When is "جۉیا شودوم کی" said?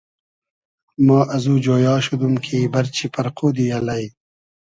1.63-2.59